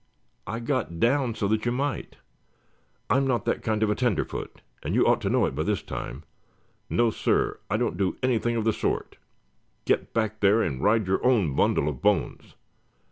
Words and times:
"I 0.47 0.59
got 0.59 0.99
down 0.99 1.35
so 1.35 1.47
that 1.49 1.63
you 1.63 1.71
might." 1.71 2.15
"I'm 3.07 3.27
not 3.27 3.45
that 3.45 3.61
kind 3.61 3.83
of 3.83 3.91
a 3.91 3.93
tenderfoot 3.93 4.61
and 4.81 4.95
you 4.95 5.05
ought 5.05 5.21
to 5.21 5.29
know 5.29 5.45
it 5.45 5.53
by 5.53 5.61
this 5.61 5.83
time. 5.83 6.23
No, 6.89 7.11
sir; 7.11 7.59
I 7.69 7.77
don't 7.77 7.97
do 7.97 8.17
anything 8.23 8.55
of 8.55 8.63
the 8.63 8.73
sort. 8.73 9.17
Get 9.85 10.11
back 10.11 10.39
there 10.39 10.63
and 10.63 10.81
ride 10.81 11.05
your 11.05 11.23
own 11.23 11.55
bundle 11.55 11.87
of 11.87 12.01
bones." 12.01 12.55